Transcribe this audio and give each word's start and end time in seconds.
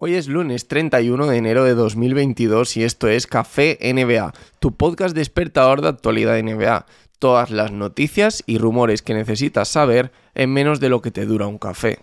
Hoy 0.00 0.14
es 0.14 0.28
lunes 0.28 0.68
31 0.68 1.26
de 1.26 1.36
enero 1.38 1.64
de 1.64 1.74
2022 1.74 2.76
y 2.76 2.84
esto 2.84 3.08
es 3.08 3.26
Café 3.26 3.76
NBA, 3.82 4.32
tu 4.60 4.70
podcast 4.76 5.12
despertador 5.12 5.82
de 5.82 5.88
actualidad 5.88 6.40
NBA. 6.40 6.86
Todas 7.18 7.50
las 7.50 7.72
noticias 7.72 8.44
y 8.46 8.58
rumores 8.58 9.02
que 9.02 9.12
necesitas 9.12 9.68
saber 9.68 10.12
en 10.36 10.52
menos 10.52 10.78
de 10.78 10.88
lo 10.88 11.02
que 11.02 11.10
te 11.10 11.26
dura 11.26 11.48
un 11.48 11.58
café. 11.58 11.98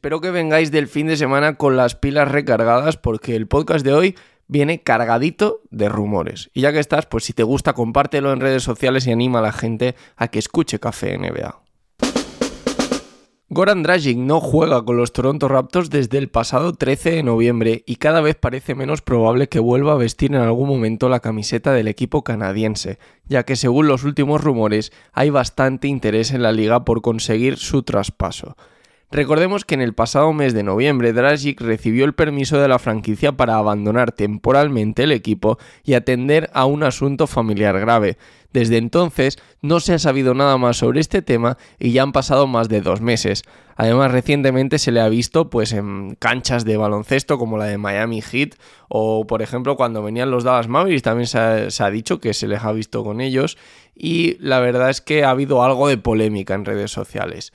Espero 0.00 0.22
que 0.22 0.30
vengáis 0.30 0.70
del 0.70 0.88
fin 0.88 1.08
de 1.08 1.18
semana 1.18 1.56
con 1.56 1.76
las 1.76 1.94
pilas 1.94 2.26
recargadas 2.26 2.96
porque 2.96 3.36
el 3.36 3.46
podcast 3.46 3.84
de 3.84 3.92
hoy 3.92 4.16
viene 4.48 4.82
cargadito 4.82 5.60
de 5.68 5.90
rumores. 5.90 6.48
Y 6.54 6.62
ya 6.62 6.72
que 6.72 6.78
estás, 6.78 7.04
pues 7.04 7.24
si 7.24 7.34
te 7.34 7.42
gusta, 7.42 7.74
compártelo 7.74 8.32
en 8.32 8.40
redes 8.40 8.62
sociales 8.62 9.06
y 9.06 9.12
anima 9.12 9.40
a 9.40 9.42
la 9.42 9.52
gente 9.52 9.96
a 10.16 10.28
que 10.28 10.38
escuche 10.38 10.80
Café 10.80 11.18
NBA. 11.18 11.60
Goran 13.50 13.82
Dragic 13.82 14.16
no 14.16 14.40
juega 14.40 14.82
con 14.86 14.96
los 14.96 15.12
Toronto 15.12 15.48
Raptors 15.48 15.90
desde 15.90 16.16
el 16.16 16.30
pasado 16.30 16.72
13 16.72 17.10
de 17.10 17.22
noviembre 17.22 17.82
y 17.84 17.96
cada 17.96 18.22
vez 18.22 18.36
parece 18.36 18.74
menos 18.74 19.02
probable 19.02 19.50
que 19.50 19.60
vuelva 19.60 19.92
a 19.92 19.96
vestir 19.96 20.34
en 20.34 20.40
algún 20.40 20.70
momento 20.70 21.10
la 21.10 21.20
camiseta 21.20 21.74
del 21.74 21.88
equipo 21.88 22.24
canadiense, 22.24 22.98
ya 23.26 23.42
que 23.42 23.54
según 23.54 23.86
los 23.86 24.04
últimos 24.04 24.42
rumores 24.42 24.92
hay 25.12 25.28
bastante 25.28 25.88
interés 25.88 26.32
en 26.32 26.40
la 26.40 26.52
liga 26.52 26.86
por 26.86 27.02
conseguir 27.02 27.58
su 27.58 27.82
traspaso. 27.82 28.56
Recordemos 29.12 29.64
que 29.64 29.74
en 29.74 29.80
el 29.80 29.92
pasado 29.92 30.32
mes 30.32 30.54
de 30.54 30.62
noviembre 30.62 31.12
Dragic 31.12 31.60
recibió 31.60 32.04
el 32.04 32.14
permiso 32.14 32.60
de 32.60 32.68
la 32.68 32.78
franquicia 32.78 33.32
para 33.32 33.56
abandonar 33.56 34.12
temporalmente 34.12 35.02
el 35.02 35.10
equipo 35.10 35.58
y 35.82 35.94
atender 35.94 36.48
a 36.54 36.64
un 36.64 36.84
asunto 36.84 37.26
familiar 37.26 37.80
grave. 37.80 38.18
Desde 38.52 38.76
entonces 38.76 39.36
no 39.62 39.80
se 39.80 39.94
ha 39.94 39.98
sabido 39.98 40.32
nada 40.34 40.58
más 40.58 40.76
sobre 40.76 41.00
este 41.00 41.22
tema 41.22 41.58
y 41.80 41.90
ya 41.90 42.04
han 42.04 42.12
pasado 42.12 42.46
más 42.46 42.68
de 42.68 42.82
dos 42.82 43.00
meses. 43.00 43.42
Además, 43.74 44.12
recientemente 44.12 44.78
se 44.78 44.92
le 44.92 45.00
ha 45.00 45.08
visto 45.08 45.50
pues, 45.50 45.72
en 45.72 46.14
canchas 46.14 46.64
de 46.64 46.76
baloncesto 46.76 47.36
como 47.36 47.58
la 47.58 47.64
de 47.64 47.78
Miami 47.78 48.22
Heat 48.22 48.54
o, 48.88 49.26
por 49.26 49.42
ejemplo, 49.42 49.76
cuando 49.76 50.04
venían 50.04 50.30
los 50.30 50.44
Dallas 50.44 50.68
Mavericks 50.68 51.02
también 51.02 51.26
se 51.26 51.38
ha, 51.38 51.70
se 51.72 51.82
ha 51.82 51.90
dicho 51.90 52.20
que 52.20 52.32
se 52.32 52.46
les 52.46 52.62
ha 52.62 52.70
visto 52.70 53.02
con 53.02 53.20
ellos 53.20 53.58
y 53.92 54.36
la 54.38 54.60
verdad 54.60 54.88
es 54.88 55.00
que 55.00 55.24
ha 55.24 55.30
habido 55.30 55.64
algo 55.64 55.88
de 55.88 55.98
polémica 55.98 56.54
en 56.54 56.64
redes 56.64 56.92
sociales. 56.92 57.52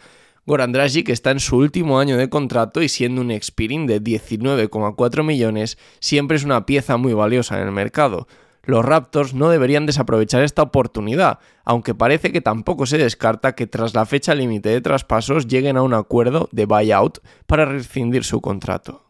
Goran 0.48 0.72
Dragic 0.72 1.10
está 1.10 1.32
en 1.32 1.40
su 1.40 1.58
último 1.58 2.00
año 2.00 2.18
de 2.18 2.30
contrato 2.30 2.84
y 2.84 2.90
siendo 2.90 3.22
un 3.22 3.32
expiring 3.32 3.88
de 3.88 4.00
19,4 4.00 5.24
millones, 5.24 5.80
siempre 6.00 6.38
es 6.38 6.44
una 6.44 6.68
pieza 6.68 6.98
muy 6.98 7.14
valiosa 7.14 7.60
en 7.60 7.68
el 7.68 7.72
mercado. 7.72 8.28
Los 8.62 8.86
Raptors 8.86 9.34
no 9.34 9.50
deberían 9.50 9.88
desaprovechar 9.88 10.44
esta 10.44 10.62
oportunidad, 10.62 11.40
aunque 11.64 11.96
parece 11.96 12.32
que 12.32 12.42
tampoco 12.42 12.86
se 12.86 13.00
descarta 13.00 13.56
que 13.56 13.66
tras 13.66 13.96
la 13.96 14.06
fecha 14.06 14.36
límite 14.36 14.70
de 14.70 14.82
traspasos 14.82 15.48
lleguen 15.48 15.78
a 15.78 15.82
un 15.82 15.96
acuerdo 15.96 16.48
de 16.52 16.66
buyout 16.66 17.20
para 17.48 17.66
rescindir 17.66 18.24
su 18.24 18.40
contrato. 18.40 19.04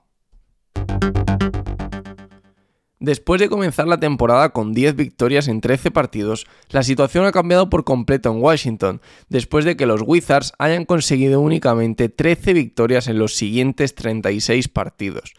Después 2.99 3.41
de 3.41 3.49
comenzar 3.49 3.87
la 3.87 3.99
temporada 3.99 4.49
con 4.49 4.73
10 4.73 4.95
victorias 4.95 5.49
en 5.49 5.59
13 5.59 5.91
partidos, 5.91 6.47
la 6.69 6.81
situación 6.81 7.25
ha 7.25 7.33
cambiado 7.33 7.69
por 7.69 7.83
completo 7.83 8.31
en 8.31 8.41
Washington, 8.41 9.01
después 9.27 9.65
de 9.65 9.75
que 9.75 9.85
los 9.85 10.01
Wizards 10.01 10.53
hayan 10.59 10.85
conseguido 10.85 11.41
únicamente 11.41 12.07
13 12.07 12.53
victorias 12.53 13.07
en 13.07 13.19
los 13.19 13.35
siguientes 13.35 13.95
36 13.95 14.69
partidos. 14.69 15.33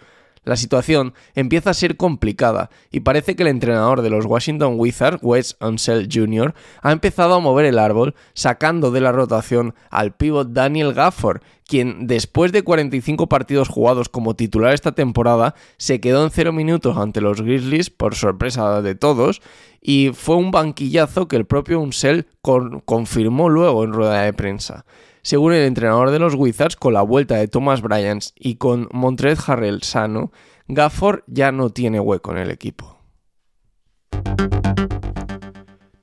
La 0.47 0.57
situación 0.57 1.13
empieza 1.35 1.71
a 1.71 1.75
ser 1.75 1.97
complicada 1.97 2.71
y 2.93 3.01
parece 3.01 3.35
que 3.35 3.43
el 3.43 3.49
entrenador 3.49 4.01
de 4.01 4.11
los 4.11 4.27
Washington 4.27 4.75
Wizards, 4.77 5.19
Wes 5.21 5.57
Unseld 5.61 6.09
Jr., 6.11 6.55
ha 6.83 6.93
empezado 6.93 7.35
a 7.35 7.41
mover 7.41 7.67
el 7.67 7.81
árbol 7.81 8.15
sacando 8.33 8.93
de 8.93 9.01
la 9.01 9.11
rotación 9.11 9.75
al 9.91 10.15
pívot 10.15 10.53
Daniel 10.53 10.95
Gafford, 10.95 11.43
quien 11.67 12.07
después 12.07 12.53
de 12.53 12.63
45 12.63 13.29
partidos 13.29 13.69
jugados 13.69 14.09
como 14.09 14.37
titular 14.37 14.73
esta 14.73 14.93
temporada 14.93 15.57
se 15.79 16.01
quedó 16.01 16.23
en 16.23 16.31
0 16.31 16.53
minutos 16.53 16.97
ante 16.97 17.21
los 17.21 17.43
Grizzlies 17.43 17.91
por 17.91 18.15
sorpresa 18.15 18.83
de 18.83 18.95
todos 18.95 19.43
y 19.83 20.13
fue 20.15 20.37
un 20.37 20.53
banquillazo 20.53 21.27
que 21.27 21.35
el 21.35 21.47
propio 21.47 21.81
Unseld 21.81 22.25
confirmó 22.85 23.49
luego 23.49 23.83
en 23.83 23.93
rueda 23.93 24.23
de 24.23 24.33
prensa. 24.33 24.85
Según 25.27 25.55
el 25.55 25.65
entrenador 25.65 26.13
de 26.13 26.21
los 26.21 26.37
Wizards, 26.37 26.77
con 26.77 26.95
la 26.95 27.03
vuelta 27.03 27.35
de 27.35 27.49
Thomas 27.49 27.83
Bryant 27.83 28.27
y 28.37 28.55
con 28.59 28.89
Montrez 28.93 29.41
Harrell 29.49 29.83
sano, 29.83 30.31
Gafford 30.69 31.25
ya 31.27 31.51
no 31.51 31.71
tiene 31.71 31.99
hueco 31.99 32.31
en 32.31 32.39
el 32.39 32.53
equipo. 32.53 33.01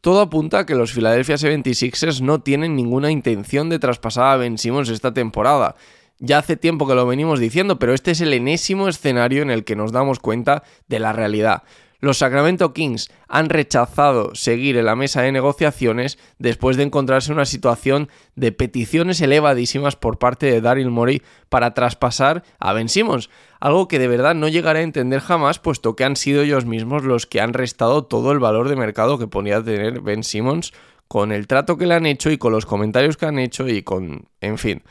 Todo 0.02 0.20
apunta 0.20 0.60
a 0.60 0.66
que 0.66 0.76
los 0.76 0.92
Philadelphia 0.92 1.36
76ers 1.36 2.20
no 2.20 2.42
tienen 2.42 2.76
ninguna 2.76 3.12
intención 3.12 3.70
de 3.70 3.80
traspasar 3.80 4.26
a 4.26 4.36
Ben 4.36 4.58
Simmons 4.58 4.90
esta 4.90 5.14
temporada. 5.14 5.78
Ya 6.20 6.40
hace 6.40 6.58
tiempo 6.58 6.86
que 6.86 6.96
lo 6.96 7.08
venimos 7.08 7.40
diciendo, 7.40 7.80
pero 7.80 7.94
este 7.94 8.12
es 8.12 8.20
el 8.20 8.34
enésimo 8.34 8.90
escenario 8.90 9.42
en 9.42 9.52
el 9.52 9.64
que 9.64 9.78
nos 9.78 9.94
damos 9.94 10.20
cuenta 10.20 10.64
de 10.90 11.00
la 11.00 11.14
realidad. 11.14 11.64
Los 12.04 12.18
Sacramento 12.18 12.74
Kings 12.74 13.10
han 13.30 13.48
rechazado 13.48 14.36
seguir 14.36 14.76
en 14.76 14.88
la 14.88 14.98
mesa 14.98 15.22
de 15.22 15.32
negociaciones 15.32 16.20
después 16.38 16.76
de 16.76 16.84
encontrarse 16.84 17.32
una 17.32 17.46
situación 17.46 18.10
de 18.36 18.52
peticiones 18.52 19.22
elevadísimas 19.22 19.96
por 19.96 20.20
parte 20.20 20.48
de 20.48 20.60
Daryl 20.60 20.92
Morey 20.92 21.22
para 21.48 21.74
traspasar 21.74 22.44
a 22.60 22.74
Ben 22.74 22.90
Simmons, 22.90 23.30
algo 23.62 23.88
que 23.88 24.00
de 24.00 24.10
verdad 24.10 24.36
no 24.36 24.50
llegaré 24.50 24.80
a 24.80 24.84
entender 24.84 25.22
jamás, 25.22 25.60
puesto 25.60 25.96
que 25.96 26.04
han 26.04 26.18
sido 26.18 26.42
ellos 26.42 26.66
mismos 26.66 27.06
los 27.06 27.26
que 27.26 27.40
han 27.40 27.54
restado 27.54 28.04
todo 28.04 28.34
el 28.34 28.40
valor 28.40 28.68
de 28.68 28.76
mercado 28.76 29.18
que 29.18 29.28
ponía 29.28 29.64
tener 29.64 30.02
Ben 30.02 30.26
Simmons 30.26 30.74
con 31.08 31.32
el 31.32 31.48
trato 31.48 31.78
que 31.78 31.86
le 31.86 31.94
han 31.94 32.06
hecho 32.06 32.32
y 32.32 32.38
con 32.38 32.52
los 32.52 32.66
comentarios 32.66 33.16
que 33.16 33.28
han 33.28 33.40
hecho 33.40 33.66
y 33.70 33.82
con, 33.82 34.28
en 34.42 34.58
fin, 34.58 34.84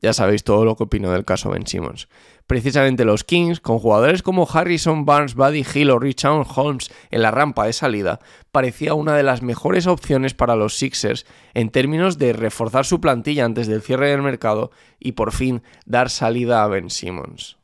ya 0.00 0.12
sabéis 0.12 0.44
todo 0.44 0.64
lo 0.64 0.76
que 0.76 0.84
opino 0.84 1.10
del 1.10 1.24
caso 1.24 1.50
Ben 1.50 1.66
Simmons. 1.66 2.08
Precisamente 2.46 3.04
los 3.04 3.22
Kings, 3.22 3.60
con 3.60 3.78
jugadores 3.78 4.22
como 4.22 4.48
Harrison 4.50 5.04
Barnes, 5.04 5.34
Buddy 5.34 5.64
Hill 5.72 5.90
o 5.90 5.98
Richard 5.98 6.46
Holmes 6.54 6.90
en 7.10 7.22
la 7.22 7.30
rampa 7.30 7.66
de 7.66 7.72
salida, 7.72 8.18
parecía 8.50 8.94
una 8.94 9.14
de 9.14 9.22
las 9.22 9.42
mejores 9.42 9.86
opciones 9.86 10.34
para 10.34 10.56
los 10.56 10.76
Sixers 10.76 11.26
en 11.54 11.70
términos 11.70 12.18
de 12.18 12.32
reforzar 12.32 12.84
su 12.84 13.00
plantilla 13.00 13.44
antes 13.44 13.66
del 13.66 13.82
cierre 13.82 14.10
del 14.10 14.22
mercado 14.22 14.72
y 14.98 15.12
por 15.12 15.32
fin 15.32 15.62
dar 15.86 16.10
salida 16.10 16.64
a 16.64 16.68
Ben 16.68 16.90
Simmons. 16.90 17.56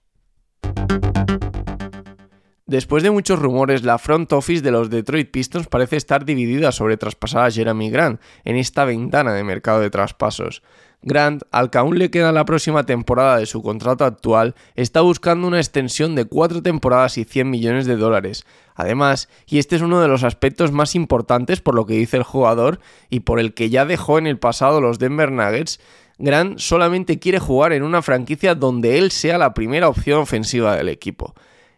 Después 2.69 3.05
de 3.05 3.13
muchos 3.13 3.39
rumores, 3.39 3.85
la 3.85 3.97
front 3.97 4.33
office 4.33 4.61
de 4.61 4.73
los 4.73 4.91
Detroit 4.91 5.31
Pistons 5.31 5.69
parece 5.69 5.95
estar 5.95 6.25
dividida 6.25 6.73
sobre 6.73 6.97
traspasar 6.97 7.47
a 7.47 7.51
Jeremy 7.53 7.91
Grant 7.91 8.21
en 8.45 8.57
esta 8.57 8.85
ventana 8.85 9.33
de 9.35 9.45
mercado 9.45 9.79
de 9.79 9.89
traspasos. 9.89 10.65
Grant, 11.01 11.45
al 11.53 11.71
que 11.71 11.79
aún 11.79 11.97
le 11.97 12.11
queda 12.11 12.33
la 12.33 12.45
próxima 12.45 12.85
temporada 12.85 13.39
de 13.39 13.47
su 13.47 13.63
contrato 13.63 14.05
actual, 14.05 14.57
está 14.75 15.01
buscando 15.03 15.47
una 15.47 15.59
extensión 15.59 16.17
de 16.17 16.25
cuatro 16.25 16.61
temporadas 16.61 17.19
y 17.19 17.25
100 17.25 17.49
millones 17.49 17.87
de 17.87 17.95
dólares. 17.95 18.45
Además, 18.75 19.29
y 19.47 19.59
este 19.59 19.77
es 19.77 19.83
uno 19.83 20.01
de 20.01 20.09
los 20.09 20.25
aspectos 20.25 20.73
más 20.73 20.97
importantes 20.97 21.61
por 21.61 21.77
lo 21.77 21.87
que 21.87 21.95
dice 21.95 22.17
el 22.17 22.25
jugador 22.25 22.81
y 23.09 23.21
por 23.21 23.39
el 23.39 23.55
que 23.55 23.71
ya 23.71 23.87
dejó 23.87 24.19
en 24.19 24.27
el 24.27 24.41
pasado 24.41 24.81
los 24.81 24.99
Denver 24.99 25.31
Nuggets, 25.31 25.79
Grant 26.19 26.59
solamente 26.59 27.21
quiere 27.21 27.39
jugar 27.39 27.73
en 27.73 27.85
una 27.85 28.03
franquicia 28.03 28.57
donde 28.57 28.99
él 28.99 29.13
sea 29.13 29.39
la 29.39 29.55
primera 29.55 29.89
opción 29.89 30.19
ofensiva 30.19 30.75
del 30.75 30.89
equipo. 30.89 31.33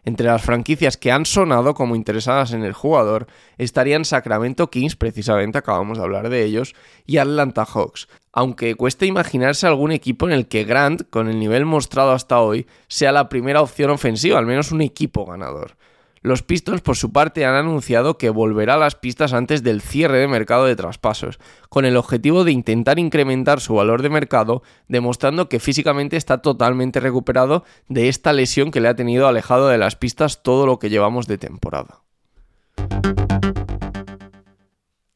Entre 0.09 0.25
las 0.25 0.41
franquicias 0.41 0.97
que 0.97 1.11
han 1.11 1.23
sonado 1.23 1.75
como 1.75 1.95
interesadas 1.95 2.53
en 2.53 2.63
el 2.63 2.73
jugador 2.73 3.27
estarían 3.59 4.05
Sacramento 4.05 4.71
Kings, 4.71 4.95
precisamente 4.95 5.59
acabamos 5.59 5.99
de 5.99 6.03
hablar 6.03 6.29
de 6.29 6.43
ellos, 6.43 6.73
y 7.05 7.17
Atlanta 7.17 7.63
Hawks, 7.63 8.07
aunque 8.33 8.73
cuesta 8.73 9.05
imaginarse 9.05 9.67
algún 9.67 9.91
equipo 9.91 10.25
en 10.25 10.33
el 10.33 10.47
que 10.47 10.63
Grant, 10.63 11.03
con 11.11 11.29
el 11.29 11.37
nivel 11.37 11.67
mostrado 11.67 12.11
hasta 12.11 12.39
hoy, 12.39 12.65
sea 12.87 13.11
la 13.11 13.29
primera 13.29 13.61
opción 13.61 13.91
ofensiva, 13.91 14.39
al 14.39 14.47
menos 14.47 14.71
un 14.71 14.81
equipo 14.81 15.27
ganador. 15.27 15.77
Los 16.21 16.43
Pistons, 16.43 16.81
por 16.81 16.97
su 16.97 17.11
parte, 17.11 17.45
han 17.45 17.55
anunciado 17.55 18.17
que 18.17 18.29
volverá 18.29 18.73
a 18.75 18.77
las 18.77 18.95
pistas 18.95 19.33
antes 19.33 19.63
del 19.63 19.81
cierre 19.81 20.17
de 20.17 20.27
mercado 20.27 20.65
de 20.65 20.75
traspasos, 20.75 21.39
con 21.69 21.85
el 21.85 21.97
objetivo 21.97 22.43
de 22.43 22.51
intentar 22.51 22.99
incrementar 22.99 23.61
su 23.61 23.75
valor 23.75 24.01
de 24.01 24.09
mercado, 24.09 24.61
demostrando 24.87 25.49
que 25.49 25.59
físicamente 25.59 26.17
está 26.17 26.39
totalmente 26.39 26.99
recuperado 26.99 27.63
de 27.87 28.09
esta 28.09 28.33
lesión 28.33 28.71
que 28.71 28.81
le 28.81 28.89
ha 28.89 28.95
tenido 28.95 29.27
alejado 29.27 29.69
de 29.69 29.77
las 29.77 29.95
pistas 29.95 30.43
todo 30.43 30.65
lo 30.65 30.79
que 30.79 30.89
llevamos 30.89 31.27
de 31.27 31.37
temporada. 31.37 32.01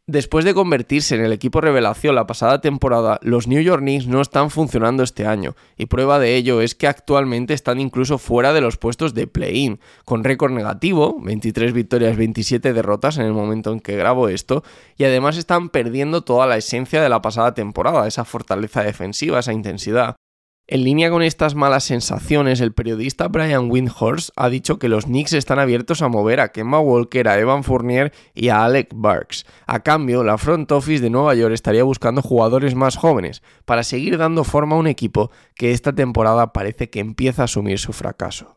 Después 0.06 0.44
de 0.44 0.54
convertirse 0.54 1.16
en 1.16 1.24
el 1.24 1.32
equipo 1.32 1.62
revelación 1.62 2.16
la 2.16 2.28
pasada 2.28 2.60
temporada, 2.60 3.22
los 3.22 3.48
New 3.48 3.62
York 3.62 3.80
Knicks 3.80 4.06
no 4.06 4.20
están 4.20 4.50
funcionando 4.50 5.02
este 5.02 5.26
año, 5.26 5.56
y 5.78 5.86
prueba 5.86 6.20
de 6.20 6.36
ello 6.36 6.60
es 6.60 6.76
que 6.76 6.88
actualmente 6.88 7.54
están 7.54 7.80
incluso 7.80 8.18
fuera 8.18 8.52
de 8.52 8.60
los 8.60 8.76
puestos 8.76 9.14
de 9.14 9.28
play-in, 9.28 9.80
con 10.04 10.26
récord 10.26 10.52
negativo, 10.52 11.22
23 11.22 11.72
victorias, 11.72 12.18
27 12.18 12.74
derrotas 12.74 13.18
en 13.18 13.24
el 13.24 13.32
momento 13.32 13.72
en 13.72 13.80
que 13.80 13.96
grabo 13.96 14.28
esto, 14.28 14.66
y 14.98 15.06
además 15.06 15.38
están 15.38 15.70
perdiendo 15.70 16.22
toda 16.22 16.48
la 16.48 16.58
esencia 16.58 17.02
de 17.02 17.08
la 17.08 17.22
pasada 17.22 17.54
temporada, 17.54 18.06
esa 18.06 18.26
fortaleza 18.26 18.84
defensiva, 18.84 19.40
esa 19.40 19.54
intensidad. 19.54 20.18
En 20.66 20.86
línea 20.86 21.10
con 21.10 21.24
estas 21.24 21.56
malas 21.56 21.84
sensaciones, 21.84 22.62
el 22.62 22.72
periodista 22.72 23.28
Brian 23.28 23.70
Windhorst 23.70 24.30
ha 24.38 24.48
dicho 24.48 24.80
que 24.80 24.88
los 24.88 25.04
Knicks 25.04 25.34
están 25.34 25.60
abiertos 25.60 26.02
a 26.02 26.08
mover 26.08 26.40
a 26.40 26.54
Kemba 26.54 26.80
Walker, 26.80 27.28
a 27.28 27.38
Evan 27.38 27.66
Fournier 27.66 28.14
y 28.34 28.48
a 28.48 28.64
Alec 28.64 28.92
Burks. 28.96 29.46
A 29.68 29.82
cambio, 29.82 30.24
la 30.24 30.38
front 30.38 30.72
office 30.72 31.04
de 31.04 31.10
Nueva 31.10 31.36
York 31.36 31.54
estaría 31.54 31.84
buscando 31.84 32.22
jugadores 32.22 32.76
más 32.76 32.96
jóvenes 32.96 33.44
para 33.66 33.84
seguir 33.84 34.18
dando 34.18 34.46
forma 34.46 34.78
a 34.78 34.80
un 34.80 34.88
equipo 34.88 35.32
que 35.54 35.74
esta 35.74 35.94
temporada 35.94 36.54
parece 36.54 36.90
que 36.90 37.02
empieza 37.02 37.42
a 37.42 37.46
asumir 37.46 37.78
su 37.78 37.92
fracaso. 37.92 38.56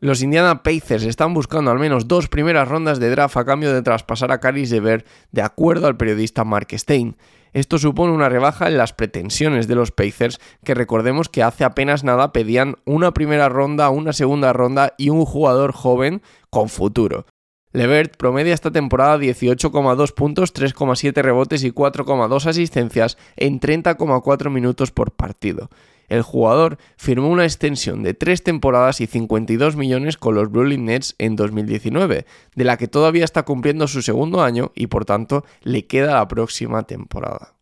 Los 0.00 0.20
Indiana 0.20 0.64
Pacers 0.64 1.04
están 1.04 1.32
buscando 1.32 1.70
al 1.70 1.78
menos 1.78 2.08
dos 2.08 2.26
primeras 2.26 2.66
rondas 2.66 2.98
de 2.98 3.08
draft 3.08 3.36
a 3.36 3.44
cambio 3.44 3.72
de 3.72 3.82
traspasar 3.82 4.32
a 4.32 4.40
Caris 4.40 4.70
Dever, 4.70 5.04
de 5.30 5.42
acuerdo 5.42 5.86
al 5.86 5.96
periodista 5.96 6.42
Mark 6.42 6.68
Stein. 6.72 7.16
Esto 7.54 7.78
supone 7.78 8.12
una 8.12 8.28
rebaja 8.28 8.66
en 8.66 8.76
las 8.76 8.92
pretensiones 8.92 9.68
de 9.68 9.76
los 9.76 9.92
Pacers, 9.92 10.40
que 10.64 10.74
recordemos 10.74 11.28
que 11.28 11.44
hace 11.44 11.62
apenas 11.62 12.02
nada 12.02 12.32
pedían 12.32 12.76
una 12.84 13.14
primera 13.14 13.48
ronda, 13.48 13.90
una 13.90 14.12
segunda 14.12 14.52
ronda 14.52 14.92
y 14.98 15.10
un 15.10 15.24
jugador 15.24 15.72
joven 15.72 16.20
con 16.50 16.68
futuro. 16.68 17.26
Levert 17.72 18.16
promedia 18.16 18.54
esta 18.54 18.72
temporada 18.72 19.18
18,2 19.18 20.14
puntos, 20.14 20.52
3,7 20.52 21.22
rebotes 21.22 21.62
y 21.64 21.70
4,2 21.70 22.46
asistencias 22.46 23.18
en 23.36 23.60
30,4 23.60 24.50
minutos 24.50 24.90
por 24.90 25.12
partido. 25.12 25.70
El 26.08 26.22
jugador 26.22 26.78
firmó 26.96 27.28
una 27.28 27.44
extensión 27.44 28.02
de 28.02 28.14
3 28.14 28.42
temporadas 28.42 29.00
y 29.00 29.06
52 29.06 29.76
millones 29.76 30.16
con 30.16 30.34
los 30.34 30.50
Brooklyn 30.50 30.84
Nets 30.84 31.14
en 31.18 31.36
2019, 31.36 32.26
de 32.54 32.64
la 32.64 32.76
que 32.76 32.88
todavía 32.88 33.24
está 33.24 33.44
cumpliendo 33.44 33.88
su 33.88 34.02
segundo 34.02 34.42
año 34.42 34.72
y 34.74 34.86
por 34.86 35.04
tanto 35.04 35.44
le 35.62 35.86
queda 35.86 36.14
la 36.14 36.28
próxima 36.28 36.84
temporada. 36.84 37.54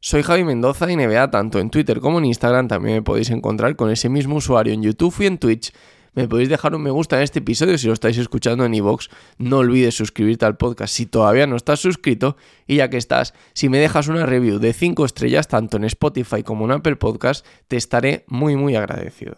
Soy 0.00 0.22
Javi 0.22 0.44
Mendoza 0.44 0.90
y 0.90 0.96
NBA 0.96 1.30
tanto 1.30 1.58
en 1.58 1.70
Twitter 1.70 1.98
como 2.00 2.18
en 2.18 2.26
Instagram 2.26 2.68
también 2.68 2.96
me 2.96 3.02
podéis 3.02 3.30
encontrar 3.30 3.74
con 3.74 3.90
ese 3.90 4.10
mismo 4.10 4.36
usuario 4.36 4.74
en 4.74 4.82
YouTube 4.82 5.14
y 5.20 5.26
en 5.26 5.38
Twitch 5.38 5.72
me 6.14 6.28
podéis 6.28 6.48
dejar 6.48 6.74
un 6.74 6.82
me 6.82 6.90
gusta 6.90 7.16
en 7.16 7.22
este 7.22 7.40
episodio 7.40 7.76
si 7.78 7.86
lo 7.86 7.92
estáis 7.92 8.18
escuchando 8.18 8.64
en 8.64 8.74
iVoox. 8.74 9.08
No 9.38 9.58
olvides 9.58 9.96
suscribirte 9.96 10.46
al 10.46 10.56
podcast 10.56 10.94
si 10.94 11.06
todavía 11.06 11.46
no 11.46 11.56
estás 11.56 11.80
suscrito. 11.80 12.36
Y 12.66 12.76
ya 12.76 12.90
que 12.90 12.96
estás, 12.96 13.34
si 13.52 13.68
me 13.68 13.78
dejas 13.78 14.08
una 14.08 14.26
review 14.26 14.58
de 14.58 14.72
5 14.72 15.04
estrellas 15.04 15.48
tanto 15.48 15.76
en 15.76 15.84
Spotify 15.84 16.42
como 16.42 16.64
en 16.64 16.72
Apple 16.72 16.96
Podcast, 16.96 17.44
te 17.68 17.76
estaré 17.76 18.24
muy 18.28 18.56
muy 18.56 18.76
agradecido. 18.76 19.36